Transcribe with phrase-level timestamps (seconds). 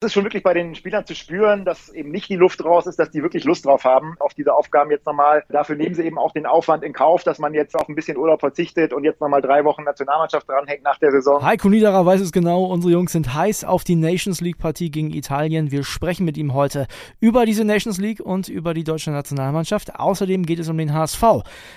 [0.00, 2.86] Es ist schon wirklich bei den Spielern zu spüren, dass eben nicht die Luft raus
[2.86, 5.42] ist, dass die wirklich Lust drauf haben auf diese Aufgaben jetzt nochmal.
[5.48, 8.16] Dafür nehmen sie eben auch den Aufwand in Kauf, dass man jetzt auf ein bisschen
[8.16, 11.42] Urlaub verzichtet und jetzt nochmal drei Wochen Nationalmannschaft dranhängt nach der Saison.
[11.42, 12.66] Heiko Niederer weiß es genau.
[12.66, 15.72] Unsere Jungs sind heiß auf die Nations League Partie gegen Italien.
[15.72, 16.86] Wir sprechen mit ihm heute
[17.18, 19.96] über diese Nations League und über die deutsche Nationalmannschaft.
[19.96, 21.24] Außerdem geht es um den HSV.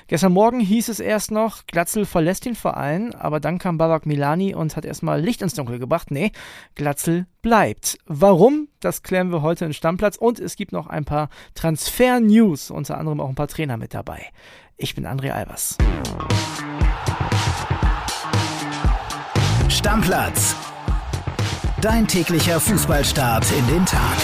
[0.05, 4.53] Gestern Morgen hieß es erst noch, Glatzel verlässt den Verein, aber dann kam Babak Milani
[4.53, 6.11] und hat erstmal Licht ins Dunkel gebracht.
[6.11, 6.31] Nee,
[6.75, 7.97] Glatzel bleibt.
[8.05, 8.67] Warum?
[8.79, 13.20] Das klären wir heute in Stammplatz und es gibt noch ein paar Transfer-News, unter anderem
[13.20, 14.25] auch ein paar Trainer mit dabei.
[14.77, 15.77] Ich bin André Albers.
[19.69, 20.55] Stammplatz.
[21.81, 24.17] Dein täglicher Fußballstart in den Tag.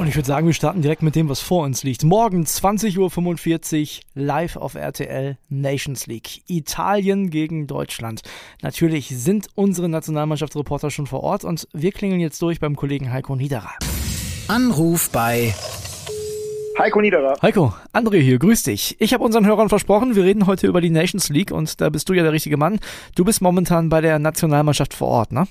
[0.00, 2.04] Und ich würde sagen, wir starten direkt mit dem, was vor uns liegt.
[2.04, 6.40] Morgen 20.45 Uhr live auf RTL Nations League.
[6.48, 8.22] Italien gegen Deutschland.
[8.62, 13.36] Natürlich sind unsere Nationalmannschaftsreporter schon vor Ort und wir klingeln jetzt durch beim Kollegen Heiko
[13.36, 13.74] Niederer.
[14.48, 15.54] Anruf bei
[16.78, 17.36] Heiko Niederer.
[17.42, 18.96] Heiko, André hier, grüß dich.
[19.00, 22.08] Ich habe unseren Hörern versprochen, wir reden heute über die Nations League und da bist
[22.08, 22.80] du ja der richtige Mann.
[23.16, 25.46] Du bist momentan bei der Nationalmannschaft vor Ort, ne?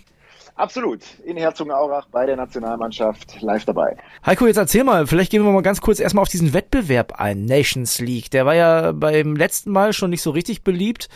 [0.60, 1.00] Absolut.
[1.24, 3.96] In Herzogenaurach bei der Nationalmannschaft live dabei.
[4.26, 7.46] Heiko, jetzt erzähl mal, vielleicht gehen wir mal ganz kurz erstmal auf diesen Wettbewerb ein,
[7.46, 8.30] Nations League.
[8.32, 11.08] Der war ja beim letzten Mal schon nicht so richtig beliebt.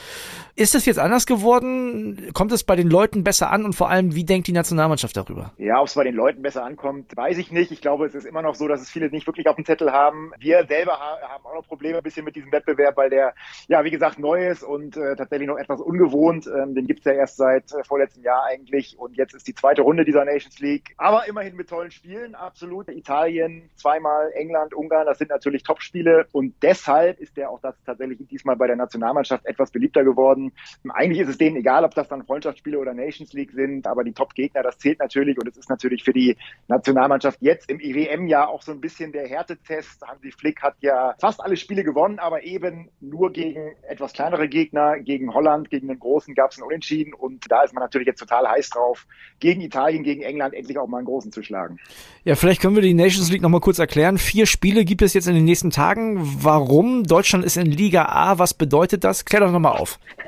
[0.56, 2.30] Ist das jetzt anders geworden?
[2.34, 5.52] Kommt es bei den Leuten besser an und vor allem, wie denkt die Nationalmannschaft darüber?
[5.58, 7.72] Ja, ob es bei den Leuten besser ankommt, weiß ich nicht.
[7.72, 9.92] Ich glaube, es ist immer noch so, dass es viele nicht wirklich auf dem Zettel
[9.92, 10.32] haben.
[10.38, 13.34] Wir selber haben auch noch Probleme ein bisschen mit diesem Wettbewerb, weil der,
[13.68, 16.46] ja, wie gesagt, neu ist und äh, tatsächlich noch etwas ungewohnt.
[16.46, 19.82] Ähm, den gibt's ja erst seit äh, vorletztem Jahr eigentlich und jetzt ist die zweite
[19.82, 20.94] Runde dieser Nations League.
[20.98, 22.90] Aber immerhin mit tollen Spielen, absolut.
[22.90, 28.20] Italien, zweimal England, Ungarn, das sind natürlich Top-Spiele und deshalb ist der auch das tatsächlich
[28.28, 30.92] diesmal bei der Nationalmannschaft etwas beliebter geworden haben.
[30.92, 34.14] Eigentlich ist es denen egal, ob das dann Freundschaftsspiele oder Nations League sind, aber die
[34.14, 36.36] Top-Gegner, das zählt natürlich und es ist natürlich für die
[36.68, 40.02] Nationalmannschaft jetzt im IWM-Jahr auch so ein bisschen der Härtetest.
[40.08, 45.00] Hansi Flick hat ja fast alle Spiele gewonnen, aber eben nur gegen etwas kleinere Gegner.
[45.00, 48.20] Gegen Holland, gegen den Großen gab es einen Unentschieden und da ist man natürlich jetzt
[48.20, 49.06] total heiß drauf,
[49.40, 51.80] gegen Italien, gegen England endlich auch mal einen Großen zu schlagen.
[52.24, 54.18] Ja, vielleicht können wir die Nations League nochmal kurz erklären.
[54.18, 56.18] Vier Spiele gibt es jetzt in den nächsten Tagen.
[56.42, 57.04] Warum?
[57.04, 58.40] Deutschland ist in Liga A.
[58.40, 59.26] Was bedeutet das?
[59.26, 60.00] Klär doch nochmal auf.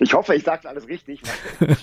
[0.00, 1.22] ich hoffe, ich sage alles richtig.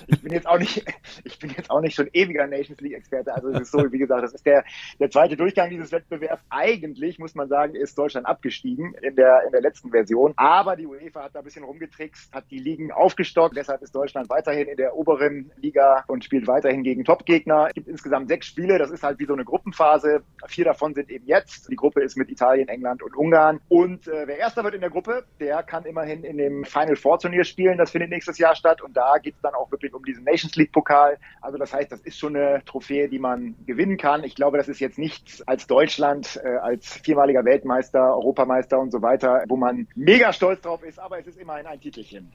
[0.07, 0.83] Ich bin jetzt auch nicht,
[1.23, 3.33] ich bin jetzt auch nicht schon ewiger Nations League Experte.
[3.33, 4.63] Also es ist so, wie gesagt, das ist der,
[4.99, 6.43] der zweite Durchgang dieses Wettbewerbs.
[6.49, 10.33] Eigentlich muss man sagen, ist Deutschland abgestiegen in der, in der letzten Version.
[10.37, 13.55] Aber die UEFA hat da ein bisschen rumgetrickst, hat die Ligen aufgestockt.
[13.55, 17.67] Deshalb ist Deutschland weiterhin in der oberen Liga und spielt weiterhin gegen Topgegner.
[17.67, 18.77] Es gibt insgesamt sechs Spiele.
[18.77, 20.21] Das ist halt wie so eine Gruppenphase.
[20.47, 21.69] Vier davon sind eben jetzt.
[21.69, 23.59] Die Gruppe ist mit Italien, England und Ungarn.
[23.69, 27.19] Und äh, wer Erster wird in der Gruppe, der kann immerhin in dem Final Four
[27.19, 27.77] Turnier spielen.
[27.77, 30.55] Das findet nächstes Jahr statt und da geht es dann auch wirklich um diesen Nations
[30.55, 31.17] League Pokal.
[31.41, 34.23] Also das heißt, das ist schon eine Trophäe, die man gewinnen kann.
[34.23, 39.01] Ich glaube, das ist jetzt nichts als Deutschland, äh, als viermaliger Weltmeister, Europameister und so
[39.01, 42.31] weiter, wo man mega stolz drauf ist, aber es ist immerhin ein Titelchen.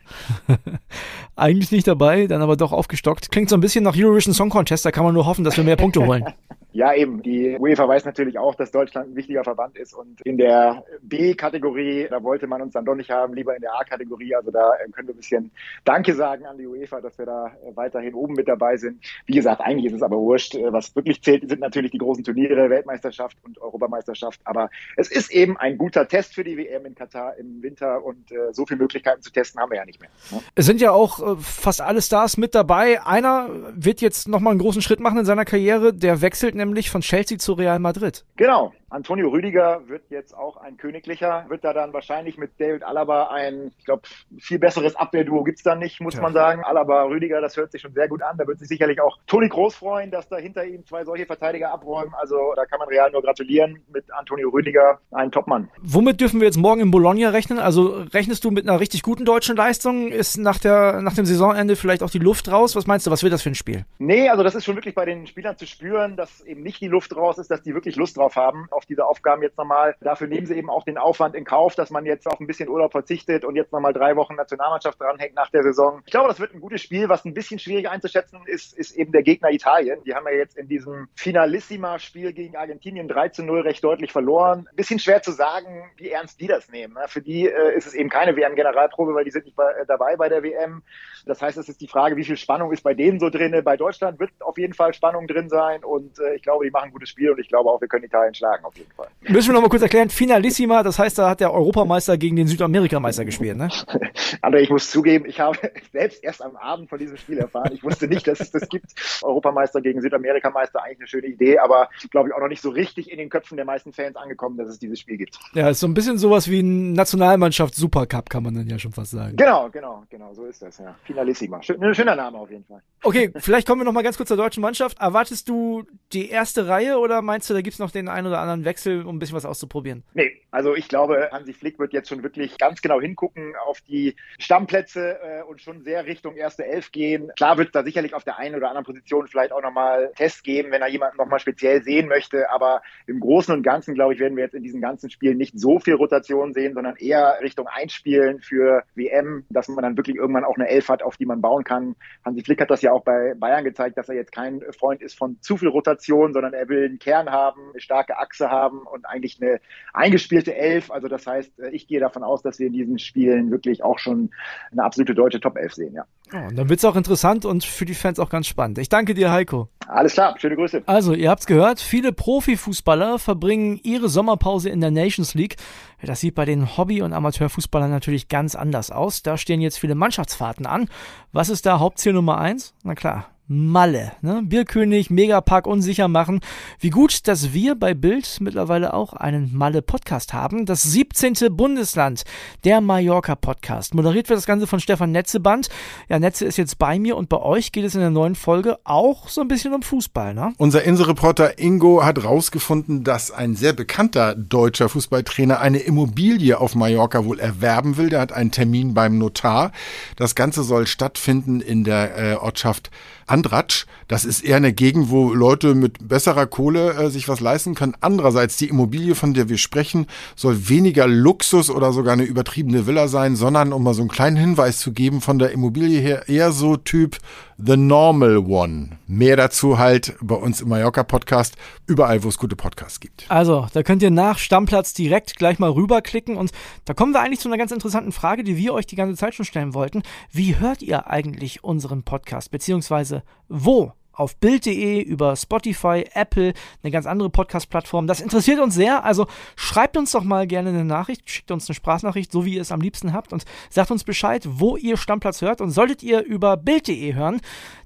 [1.36, 3.30] Eigentlich nicht dabei, dann aber doch aufgestockt.
[3.30, 5.62] Klingt so ein bisschen nach Eurovision Song Contest, da kann man nur hoffen, dass wir
[5.62, 6.24] mehr Punkte holen.
[6.72, 7.22] Ja, eben.
[7.22, 12.06] Die UEFA weiß natürlich auch, dass Deutschland ein wichtiger Verband ist und in der B-Kategorie,
[12.08, 14.34] da wollte man uns dann doch nicht haben, lieber in der A-Kategorie.
[14.34, 15.50] Also da äh, können wir ein bisschen
[15.84, 19.04] Danke sagen an die UEFA, dass wir da äh, weiterhin oben mit dabei sind.
[19.26, 20.54] Wie gesagt, eigentlich ist es aber wurscht.
[20.54, 24.40] Äh, was wirklich zählt, sind natürlich die großen Turniere, Weltmeisterschaft und Europameisterschaft.
[24.44, 28.32] Aber es ist eben ein guter Test für die WM in Katar im Winter und
[28.52, 30.10] so viele Möglichkeiten zu testen haben wir ja nicht mehr.
[30.30, 30.40] Ne?
[30.54, 33.02] Es sind ja auch fast alle Stars mit dabei.
[33.04, 35.92] Einer wird jetzt nochmal einen großen Schritt machen in seiner Karriere.
[35.92, 38.24] Der wechselt nämlich von Chelsea zu Real Madrid.
[38.36, 38.72] Genau.
[38.92, 43.72] Antonio Rüdiger wird jetzt auch ein königlicher, wird da dann wahrscheinlich mit David Alaba ein,
[43.78, 44.02] ich glaube,
[44.38, 46.20] viel besseres Abwehrduo gibt es dann nicht, muss ja.
[46.20, 46.62] man sagen.
[46.62, 48.36] Alaba, Rüdiger, das hört sich schon sehr gut an.
[48.36, 51.72] Da wird sich sicherlich auch Toni Groß freuen, dass da hinter ihm zwei solche Verteidiger
[51.72, 52.12] abräumen.
[52.20, 55.70] Also da kann man Real nur gratulieren mit Antonio Rüdiger, ein Topmann.
[55.80, 57.58] Womit dürfen wir jetzt morgen in Bologna rechnen?
[57.58, 60.08] Also rechnest du mit einer richtig guten deutschen Leistung?
[60.08, 62.76] Ist nach, der, nach dem Saisonende vielleicht auch die Luft raus?
[62.76, 63.86] Was meinst du, was wird das für ein Spiel?
[63.98, 66.88] Nee, also das ist schon wirklich bei den Spielern zu spüren, dass eben nicht die
[66.88, 69.94] Luft raus ist, dass die wirklich Lust drauf haben auf diese Aufgaben jetzt nochmal.
[70.00, 72.68] Dafür nehmen sie eben auch den Aufwand in Kauf, dass man jetzt auf ein bisschen
[72.68, 76.02] Urlaub verzichtet und jetzt nochmal drei Wochen Nationalmannschaft dranhängt nach der Saison.
[76.04, 77.08] Ich glaube, das wird ein gutes Spiel.
[77.08, 80.02] Was ein bisschen schwierig einzuschätzen ist, ist eben der Gegner Italien.
[80.04, 84.66] Die haben ja jetzt in diesem Finalissima-Spiel gegen Argentinien 3 zu 0 recht deutlich verloren.
[84.70, 86.96] Ein bisschen schwer zu sagen, wie ernst die das nehmen.
[87.06, 90.28] Für die äh, ist es eben keine WM-Generalprobe, weil die sind nicht äh, dabei bei
[90.28, 90.82] der WM.
[91.26, 93.52] Das heißt, es ist die Frage, wie viel Spannung ist bei denen so drin.
[93.64, 96.86] Bei Deutschland wird auf jeden Fall Spannung drin sein und äh, ich glaube, die machen
[96.86, 99.08] ein gutes Spiel und ich glaube auch, wir können Italien schlagen auf jeden Fall.
[99.28, 102.46] Müssen wir noch mal kurz erklären, Finalissima, das heißt, da hat der Europameister gegen den
[102.46, 103.68] Südamerikameister gespielt, ne?
[104.42, 105.58] André, ich muss zugeben, ich habe
[105.92, 107.70] selbst erst am Abend von diesem Spiel erfahren.
[107.72, 108.92] Ich wusste nicht, dass es das gibt.
[109.22, 113.10] Europameister gegen Südamerikameister, eigentlich eine schöne Idee, aber glaube ich auch noch nicht so richtig
[113.10, 115.38] in den Köpfen der meisten Fans angekommen, dass es dieses Spiel gibt.
[115.54, 118.92] Ja, ist so ein bisschen sowas wie ein Nationalmannschaft Supercup, kann man dann ja schon
[118.92, 119.36] fast sagen.
[119.36, 120.94] Genau, genau, genau, so ist das, ja.
[121.04, 121.62] Finalissima.
[121.62, 122.82] Schön, ein schöner Name auf jeden Fall.
[123.02, 124.98] Okay, vielleicht kommen wir noch mal ganz kurz zur deutschen Mannschaft.
[125.00, 128.40] Erwartest du die erste Reihe oder meinst du, da gibt es noch den einen oder
[128.40, 130.02] anderen Wechsel, um ein bisschen was auszuprobieren?
[130.14, 134.16] Nee, also ich glaube, Hansi Flick wird jetzt schon wirklich ganz genau hingucken auf die
[134.38, 137.30] Stammplätze äh, und schon sehr Richtung erste Elf gehen.
[137.36, 140.42] Klar wird es da sicherlich auf der einen oder anderen Position vielleicht auch nochmal Tests
[140.42, 142.50] geben, wenn er jemanden nochmal speziell sehen möchte.
[142.50, 145.58] Aber im Großen und Ganzen, glaube ich, werden wir jetzt in diesen ganzen Spielen nicht
[145.58, 150.44] so viel Rotation sehen, sondern eher Richtung Einspielen für WM, dass man dann wirklich irgendwann
[150.44, 151.96] auch eine Elf hat, auf die man bauen kann.
[152.24, 155.16] Hansi Flick hat das ja auch bei Bayern gezeigt, dass er jetzt kein Freund ist
[155.16, 159.06] von zu viel Rotation, sondern er will einen Kern haben, eine starke Achse haben und
[159.06, 159.60] eigentlich eine
[159.92, 160.90] eingespielte Elf.
[160.90, 164.30] Also das heißt, ich gehe davon aus, dass wir in diesen Spielen wirklich auch schon
[164.70, 166.04] eine absolute deutsche Top-Elf sehen, ja.
[166.34, 168.78] Oh, und dann wird es auch interessant und für die Fans auch ganz spannend.
[168.78, 169.68] Ich danke dir, Heiko.
[169.86, 170.82] Alles klar, schöne Grüße.
[170.86, 175.56] Also, ihr habt's gehört, viele Profifußballer verbringen ihre Sommerpause in der Nations League.
[176.02, 179.22] Das sieht bei den Hobby- und Amateurfußballern natürlich ganz anders aus.
[179.22, 180.88] Da stehen jetzt viele Mannschaftsfahrten an.
[181.32, 182.74] Was ist da Hauptziel Nummer eins?
[182.82, 184.12] Na klar, Malle.
[184.22, 184.42] Ne?
[184.42, 186.40] Bierkönig, Megapark unsicher machen.
[186.80, 190.64] Wie gut, dass wir bei Bild mittlerweile auch einen Malle-Podcast haben.
[190.64, 191.34] Das 17.
[191.50, 192.22] Bundesland,
[192.64, 193.94] der Mallorca-Podcast.
[193.94, 195.68] Moderiert wird das Ganze von Stefan Netzeband.
[196.08, 198.78] Ja, Netze ist jetzt bei mir und bei euch geht es in der neuen Folge
[198.84, 200.32] auch so ein bisschen um Fußball.
[200.32, 200.54] Ne?
[200.56, 207.24] Unser Inselreporter Ingo hat rausgefunden, dass ein sehr bekannter deutscher Fußballtrainer eine Immobilie auf Mallorca
[207.26, 208.08] wohl erwerben will.
[208.08, 209.72] Der hat einen Termin beim Notar.
[210.16, 212.90] Das Ganze soll stattfinden in der äh, Ortschaft
[213.26, 217.74] Andratsch, das ist eher eine Gegend, wo Leute mit besserer Kohle äh, sich was leisten
[217.74, 217.96] können.
[218.00, 223.08] Andererseits, die Immobilie, von der wir sprechen, soll weniger Luxus oder sogar eine übertriebene Villa
[223.08, 226.52] sein, sondern, um mal so einen kleinen Hinweis zu geben, von der Immobilie her eher
[226.52, 227.18] so Typ
[227.58, 228.98] The Normal One.
[229.06, 231.56] Mehr dazu halt bei uns im Mallorca Podcast,
[231.86, 233.24] überall, wo es gute Podcasts gibt.
[233.28, 236.50] Also, da könnt ihr nach Stammplatz direkt gleich mal rüberklicken und
[236.84, 239.34] da kommen wir eigentlich zu einer ganz interessanten Frage, die wir euch die ganze Zeit
[239.34, 240.02] schon stellen wollten.
[240.30, 242.50] Wie hört ihr eigentlich unseren Podcast?
[242.50, 248.06] Beziehungsweise wo auf Bild.de, über Spotify, Apple, eine ganz andere Podcast-Plattform.
[248.06, 249.04] Das interessiert uns sehr.
[249.04, 249.26] Also
[249.56, 252.72] schreibt uns doch mal gerne eine Nachricht, schickt uns eine Sprachnachricht, so wie ihr es
[252.72, 255.60] am liebsten habt und sagt uns Bescheid, wo ihr Stammplatz hört.
[255.60, 257.40] Und solltet ihr über Bild.de hören,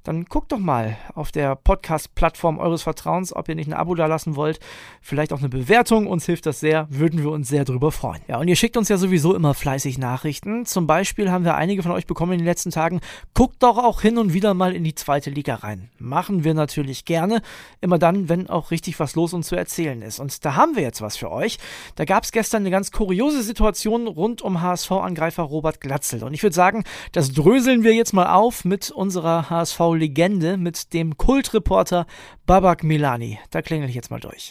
[0.06, 4.06] dann guckt doch mal auf der Podcast-Plattform eures Vertrauens, ob ihr nicht ein Abo da
[4.06, 4.60] lassen wollt.
[5.00, 6.06] Vielleicht auch eine Bewertung.
[6.06, 6.86] Uns hilft das sehr.
[6.90, 8.22] Würden wir uns sehr drüber freuen.
[8.28, 10.64] Ja, und ihr schickt uns ja sowieso immer fleißig Nachrichten.
[10.64, 13.00] Zum Beispiel haben wir einige von euch bekommen in den letzten Tagen.
[13.34, 15.90] Guckt doch auch hin und wieder mal in die zweite Liga rein.
[15.98, 17.42] Machen wir natürlich gerne.
[17.80, 20.20] Immer dann, wenn auch richtig was los und zu erzählen ist.
[20.20, 21.58] Und da haben wir jetzt was für euch.
[21.96, 26.22] Da gab es gestern eine ganz kuriose Situation rund um HSV-Angreifer Robert Glatzel.
[26.22, 30.92] Und ich würde sagen, das dröseln wir jetzt mal auf mit unserer HSV Legende mit
[30.92, 32.06] dem Kultreporter
[32.46, 33.38] Babak Milani.
[33.50, 34.50] Da klingel ich jetzt mal durch.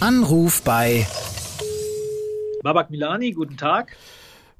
[0.00, 1.06] Anruf bei
[2.62, 3.96] Babak Milani, guten Tag.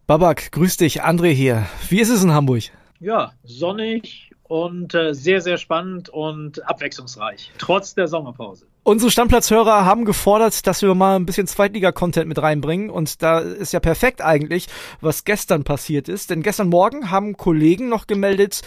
[0.06, 1.66] Babak, grüß dich, André hier.
[1.88, 2.64] Wie ist es in Hamburg?
[3.00, 8.66] Ja, sonnig und äh, sehr, sehr spannend und abwechslungsreich, trotz der Sommerpause.
[8.82, 12.88] Unsere Stammplatzhörer haben gefordert, dass wir mal ein bisschen Zweitliga-Content mit reinbringen.
[12.88, 14.66] Und da ist ja perfekt eigentlich,
[15.02, 16.30] was gestern passiert ist.
[16.30, 18.62] Denn gestern Morgen haben Kollegen noch gemeldet,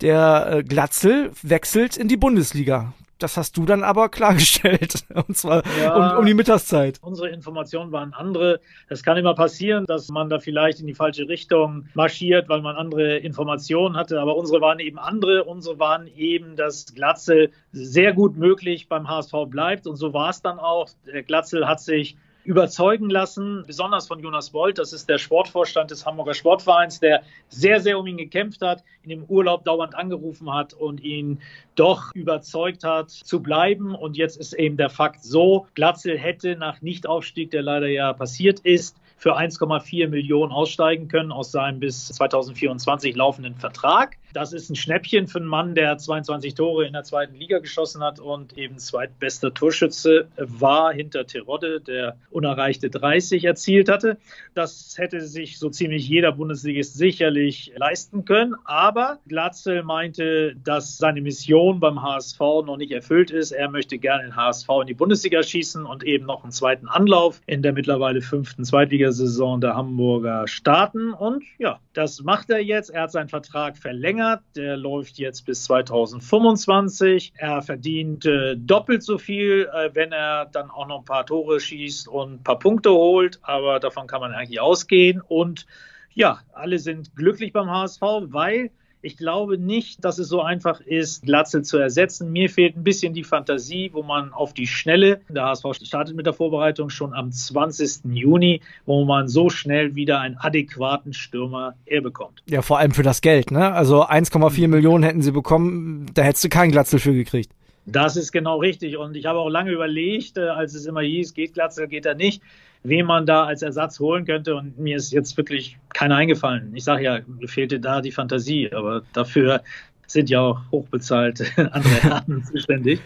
[0.00, 2.92] der äh, Glatzel wechselt in die Bundesliga.
[3.24, 5.06] Das hast du dann aber klargestellt.
[5.14, 6.98] Und zwar ja, um, um, die Mittagszeit.
[7.00, 8.60] Unsere Informationen waren andere.
[8.90, 12.76] Es kann immer passieren, dass man da vielleicht in die falsche Richtung marschiert, weil man
[12.76, 14.20] andere Informationen hatte.
[14.20, 15.44] Aber unsere waren eben andere.
[15.44, 19.86] Unsere waren eben, dass Glatzel sehr gut möglich beim HSV bleibt.
[19.86, 20.90] Und so war es dann auch.
[21.06, 26.04] Der Glatzel hat sich überzeugen lassen, besonders von Jonas Bolt, das ist der Sportvorstand des
[26.04, 30.74] Hamburger Sportvereins, der sehr, sehr um ihn gekämpft hat, in dem Urlaub dauernd angerufen hat
[30.74, 31.40] und ihn
[31.74, 33.94] doch überzeugt hat, zu bleiben.
[33.94, 38.60] Und jetzt ist eben der Fakt so, Glatzel hätte nach Nichtaufstieg, der leider ja passiert
[38.60, 44.16] ist, für 1,4 Millionen aussteigen können aus seinem bis 2024 laufenden Vertrag.
[44.34, 48.02] Das ist ein Schnäppchen für einen Mann, der 22 Tore in der zweiten Liga geschossen
[48.02, 54.18] hat und eben zweitbester Torschütze war hinter Terodde, der unerreichte 30 erzielt hatte.
[54.52, 58.56] Das hätte sich so ziemlich jeder Bundesligist sicherlich leisten können.
[58.64, 63.52] Aber Glatzel meinte, dass seine Mission beim HSV noch nicht erfüllt ist.
[63.52, 67.40] Er möchte gerne den HSV in die Bundesliga schießen und eben noch einen zweiten Anlauf
[67.46, 71.12] in der mittlerweile fünften Zweitligasaison der Hamburger starten.
[71.12, 72.90] Und ja, das macht er jetzt.
[72.90, 74.42] Er hat seinen Vertrag verlängert verlängert.
[74.56, 77.34] Der läuft jetzt bis 2025.
[77.36, 81.60] Er verdient äh, doppelt so viel, äh, wenn er dann auch noch ein paar Tore
[81.60, 83.38] schießt und ein paar Punkte holt.
[83.42, 85.20] Aber davon kann man eigentlich ausgehen.
[85.20, 85.66] Und
[86.12, 88.70] ja, alle sind glücklich beim HSV, weil
[89.04, 92.32] ich glaube nicht, dass es so einfach ist, Glatzel zu ersetzen.
[92.32, 96.26] Mir fehlt ein bisschen die Fantasie, wo man auf die Schnelle, der HSV startet mit
[96.26, 98.04] der Vorbereitung schon am 20.
[98.12, 102.42] Juni, wo man so schnell wieder einen adäquaten Stürmer herbekommt.
[102.48, 103.72] Ja, vor allem für das Geld, ne?
[103.72, 107.52] Also 1,4 Millionen hätten sie bekommen, da hättest du keinen Glatzel für gekriegt.
[107.86, 108.96] Das ist genau richtig.
[108.96, 112.14] Und ich habe auch lange überlegt, äh, als es immer hieß, geht Glatzel, geht er
[112.14, 112.40] nicht
[112.84, 114.54] wen man da als Ersatz holen könnte.
[114.54, 116.70] Und mir ist jetzt wirklich keiner eingefallen.
[116.74, 119.62] Ich sage ja, mir fehlte da die Fantasie, aber dafür
[120.06, 123.00] sind ja auch hochbezahlte andere Herren zuständig.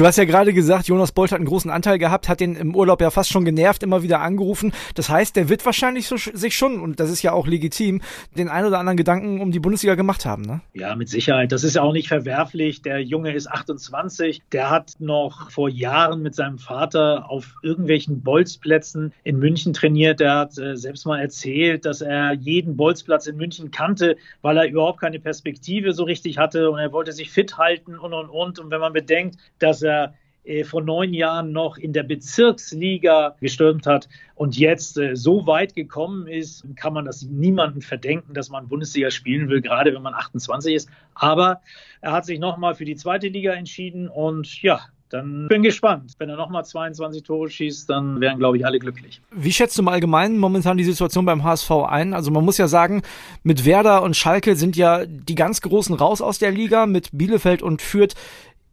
[0.00, 2.74] Du hast ja gerade gesagt, Jonas Bolt hat einen großen Anteil gehabt, hat den im
[2.74, 4.72] Urlaub ja fast schon genervt, immer wieder angerufen.
[4.94, 8.00] Das heißt, der wird wahrscheinlich so, sich schon, und das ist ja auch legitim,
[8.34, 10.62] den ein oder anderen Gedanken um die Bundesliga gemacht haben, ne?
[10.72, 11.52] Ja, mit Sicherheit.
[11.52, 12.80] Das ist ja auch nicht verwerflich.
[12.80, 14.40] Der Junge ist 28.
[14.52, 20.20] Der hat noch vor Jahren mit seinem Vater auf irgendwelchen Bolzplätzen in München trainiert.
[20.20, 24.66] Der hat äh, selbst mal erzählt, dass er jeden Bolzplatz in München kannte, weil er
[24.66, 28.58] überhaupt keine Perspektive so richtig hatte und er wollte sich fit halten und und und.
[28.58, 33.36] Und wenn man bedenkt, dass dass er äh, vor neun Jahren noch in der Bezirksliga
[33.40, 38.48] gestürmt hat und jetzt äh, so weit gekommen ist, kann man das niemandem verdenken, dass
[38.48, 40.88] man Bundesliga spielen will, gerade wenn man 28 ist.
[41.14, 41.60] Aber
[42.00, 44.80] er hat sich nochmal für die zweite Liga entschieden und ja,
[45.10, 46.12] dann bin gespannt.
[46.18, 49.20] Wenn er nochmal 22 Tore schießt, dann wären, glaube ich, alle glücklich.
[49.32, 52.14] Wie schätzt du im Allgemeinen momentan die Situation beim HSV ein?
[52.14, 53.02] Also man muss ja sagen,
[53.42, 57.60] mit Werder und Schalke sind ja die ganz Großen raus aus der Liga, mit Bielefeld
[57.60, 58.14] und Fürth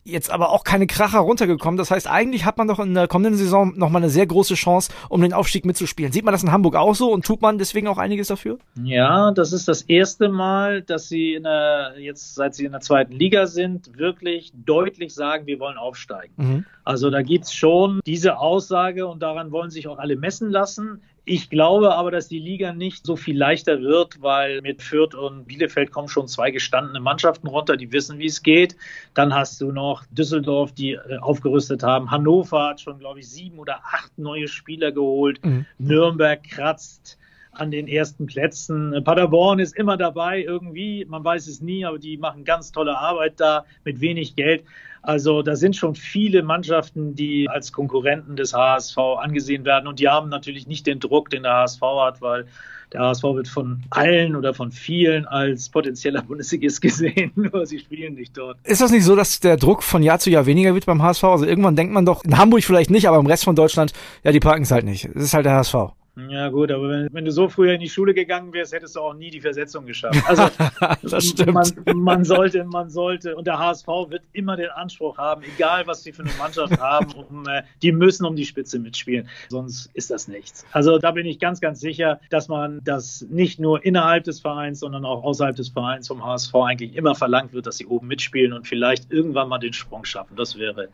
[0.08, 1.78] jetzt aber auch keine Kracher runtergekommen.
[1.78, 4.92] Das heißt, eigentlich hat man doch in der kommenden Saison nochmal eine sehr große Chance,
[5.10, 6.12] um den Aufstieg mitzuspielen.
[6.12, 8.58] Sieht man das in Hamburg auch so und tut man deswegen auch einiges dafür?
[8.82, 12.82] Ja, das ist das erste Mal, dass sie in der, jetzt seit sie in der
[12.82, 16.34] zweiten Liga sind, wirklich deutlich sagen, wir wollen aufsteigen.
[16.38, 16.66] Mhm.
[16.84, 21.02] Also da gibt's schon diese Aussage und daran wollen sich auch alle messen lassen.
[21.30, 25.46] Ich glaube aber, dass die Liga nicht so viel leichter wird, weil mit Fürth und
[25.46, 28.78] Bielefeld kommen schon zwei gestandene Mannschaften runter, die wissen, wie es geht.
[29.14, 32.12] Dann hast du noch Düsseldorf, die äh, aufgerüstet haben.
[32.12, 35.44] Hannover hat schon, glaube ich, sieben oder acht neue Spieler geholt.
[35.44, 35.66] Mhm.
[35.78, 37.18] Nürnberg kratzt
[37.52, 39.04] an den ersten Plätzen.
[39.04, 43.42] Paderborn ist immer dabei irgendwie, man weiß es nie, aber die machen ganz tolle Arbeit
[43.42, 44.64] da mit wenig Geld.
[45.08, 50.10] Also da sind schon viele Mannschaften, die als Konkurrenten des HSV angesehen werden und die
[50.10, 52.46] haben natürlich nicht den Druck, den der HSV hat, weil
[52.92, 58.16] der HSV wird von allen oder von vielen als potenzieller Bundesligist gesehen, nur sie spielen
[58.16, 58.58] nicht dort.
[58.66, 61.24] Ist das nicht so, dass der Druck von Jahr zu Jahr weniger wird beim HSV?
[61.24, 63.94] Also irgendwann denkt man doch, in Hamburg vielleicht nicht, aber im Rest von Deutschland,
[64.26, 65.06] ja, die packen es halt nicht.
[65.06, 65.97] Es ist halt der HSV.
[66.30, 69.02] Ja gut, aber wenn, wenn, du so früher in die Schule gegangen wärst, hättest du
[69.02, 70.20] auch nie die Versetzung geschafft.
[70.26, 70.50] Also
[71.04, 71.54] das stimmt.
[71.54, 76.02] Man, man, sollte, man sollte, und der HSV wird immer den Anspruch haben, egal was
[76.02, 79.30] sie für eine Mannschaft haben, um, äh, die müssen um die Spitze mitspielen.
[79.50, 80.66] Sonst ist das nichts.
[80.72, 84.80] Also da bin ich ganz, ganz sicher, dass man das nicht nur innerhalb des Vereins,
[84.80, 88.54] sondern auch außerhalb des Vereins vom HSV eigentlich immer verlangt wird, dass sie oben mitspielen
[88.54, 90.36] und vielleicht irgendwann mal den Sprung schaffen.
[90.36, 90.90] Das wäre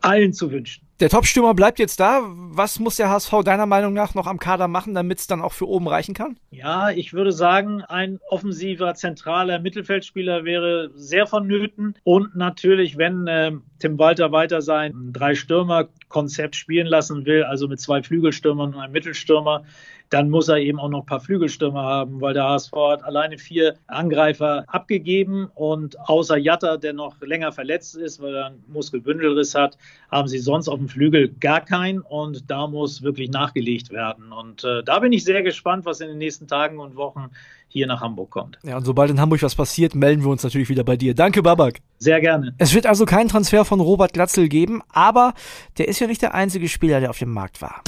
[0.00, 0.87] allen zu wünschen.
[1.00, 2.22] Der Topstürmer bleibt jetzt da.
[2.26, 5.52] Was muss der HSV deiner Meinung nach noch am Kader machen, damit es dann auch
[5.52, 6.40] für oben reichen kann?
[6.50, 11.94] Ja, ich würde sagen, ein offensiver, zentraler Mittelfeldspieler wäre sehr vonnöten.
[12.02, 18.02] Und natürlich, wenn äh, Tim Walter weiter sein Drei-Stürmer-Konzept spielen lassen will, also mit zwei
[18.02, 19.62] Flügelstürmern und einem Mittelstürmer,
[20.10, 23.38] dann muss er eben auch noch ein paar Flügelstürmer haben, weil der HSV hat alleine
[23.38, 29.54] vier Angreifer abgegeben und außer Jatta, der noch länger verletzt ist, weil er einen Muskelbündelriss
[29.54, 29.76] hat,
[30.10, 34.32] haben sie sonst auf dem Flügel gar keinen und da muss wirklich nachgelegt werden.
[34.32, 37.30] Und äh, da bin ich sehr gespannt, was in den nächsten Tagen und Wochen
[37.68, 38.58] hier nach Hamburg kommt.
[38.62, 41.14] Ja, und sobald in Hamburg was passiert, melden wir uns natürlich wieder bei dir.
[41.14, 41.80] Danke, Babak.
[41.98, 42.54] Sehr gerne.
[42.56, 45.34] Es wird also keinen Transfer von Robert Glatzel geben, aber
[45.76, 47.82] der ist ja nicht der einzige Spieler, der auf dem Markt war.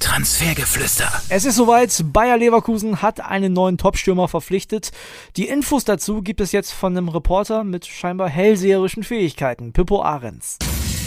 [0.00, 1.10] Transfergeflüster.
[1.28, 2.04] Es ist soweit.
[2.12, 4.92] Bayer Leverkusen hat einen neuen Topstürmer verpflichtet.
[5.36, 10.58] Die Infos dazu gibt es jetzt von einem Reporter mit scheinbar hellseherischen Fähigkeiten, Pippo Ahrens.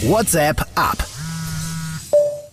[0.02, 0.98] WhatsApp ab.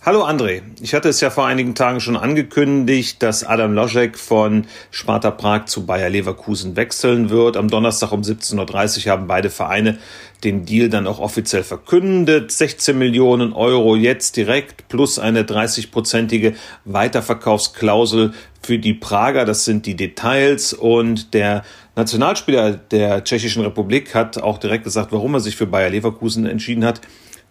[0.02, 4.66] Hallo André, ich hatte es ja vor einigen Tagen schon angekündigt, dass Adam Loschek von
[4.92, 7.58] Sparta Prag zu Bayer Leverkusen wechseln wird.
[7.58, 9.98] Am Donnerstag um 17.30 Uhr haben beide Vereine
[10.46, 12.50] den Deal dann auch offiziell verkündet.
[12.54, 18.32] 16 Millionen Euro jetzt direkt plus eine 30-prozentige Weiterverkaufsklausel
[18.64, 19.44] für die Prager.
[19.44, 21.66] Das sind die Details und der
[21.98, 26.86] Nationalspieler der Tschechischen Republik hat auch direkt gesagt, warum er sich für Bayer Leverkusen entschieden
[26.86, 27.02] hat.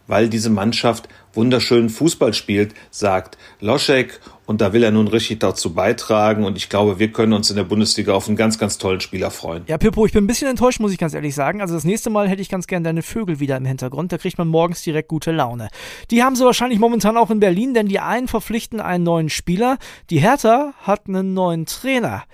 [0.09, 4.19] Weil diese Mannschaft wunderschönen Fußball spielt, sagt Loschek.
[4.47, 6.45] Und da will er nun richtig dazu beitragen.
[6.45, 9.31] Und ich glaube, wir können uns in der Bundesliga auf einen ganz, ganz tollen Spieler
[9.31, 9.63] freuen.
[9.67, 11.61] Ja, Pippo, ich bin ein bisschen enttäuscht, muss ich ganz ehrlich sagen.
[11.61, 14.11] Also das nächste Mal hätte ich ganz gern deine Vögel wieder im Hintergrund.
[14.11, 15.69] Da kriegt man morgens direkt gute Laune.
[16.11, 19.77] Die haben sie wahrscheinlich momentan auch in Berlin, denn die einen verpflichten einen neuen Spieler.
[20.09, 22.25] Die Hertha hat einen neuen Trainer.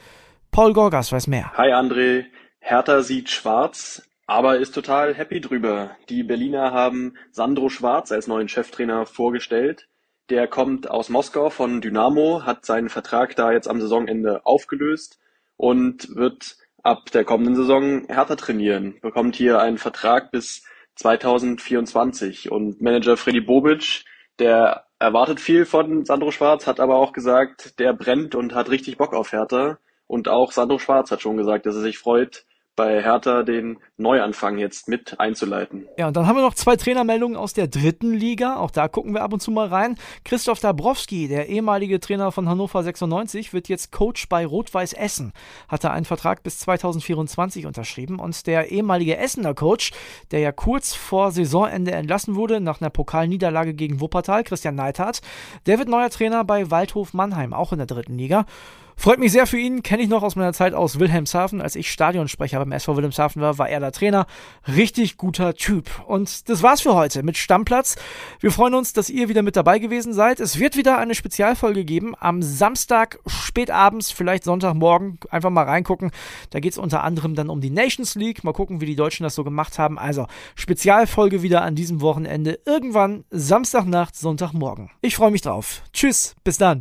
[0.52, 1.52] Paul Gorgas weiß mehr.
[1.56, 2.26] Hi André.
[2.60, 5.96] Hertha sieht schwarz, aber ist total happy drüber.
[6.08, 9.88] Die Berliner haben Sandro Schwarz als neuen Cheftrainer vorgestellt.
[10.30, 15.18] Der kommt aus Moskau von Dynamo, hat seinen Vertrag da jetzt am Saisonende aufgelöst
[15.56, 20.64] und wird ab der kommenden Saison härter trainieren, bekommt hier einen Vertrag bis
[20.96, 24.04] 2024 und Manager Freddy Bobic,
[24.38, 28.96] der erwartet viel von Sandro Schwarz, hat aber auch gesagt, der brennt und hat richtig
[28.96, 33.02] Bock auf Hertha und auch Sandro Schwarz hat schon gesagt, dass er sich freut, bei
[33.02, 35.86] Hertha den Neuanfang jetzt mit einzuleiten.
[35.96, 38.56] Ja, und dann haben wir noch zwei Trainermeldungen aus der dritten Liga.
[38.56, 39.96] Auch da gucken wir ab und zu mal rein.
[40.24, 45.32] Christoph Dabrowski, der ehemalige Trainer von Hannover 96, wird jetzt Coach bei Rot-Weiß Essen.
[45.68, 48.18] Hat er einen Vertrag bis 2024 unterschrieben.
[48.18, 49.92] Und der ehemalige Essener Coach,
[50.32, 55.20] der ja kurz vor Saisonende entlassen wurde, nach einer Pokalniederlage gegen Wuppertal, Christian Neithardt,
[55.66, 58.46] der wird neuer Trainer bei Waldhof Mannheim, auch in der dritten Liga.
[58.96, 61.60] Freut mich sehr für ihn, kenne ich noch aus meiner Zeit aus Wilhelmshaven.
[61.60, 64.26] Als ich Stadionsprecher beim SV Wilhelmshaven war, war er der Trainer.
[64.66, 65.90] Richtig guter Typ.
[66.06, 67.96] Und das war's für heute mit Stammplatz.
[68.40, 70.40] Wir freuen uns, dass ihr wieder mit dabei gewesen seid.
[70.40, 75.18] Es wird wieder eine Spezialfolge geben am Samstag spätabends, vielleicht Sonntagmorgen.
[75.28, 76.10] Einfach mal reingucken.
[76.50, 78.44] Da geht's unter anderem dann um die Nations League.
[78.44, 79.98] Mal gucken, wie die Deutschen das so gemacht haben.
[79.98, 82.60] Also Spezialfolge wieder an diesem Wochenende.
[82.64, 84.90] Irgendwann Samstagnacht, Sonntagmorgen.
[85.02, 85.82] Ich freue mich drauf.
[85.92, 86.80] Tschüss, bis dann.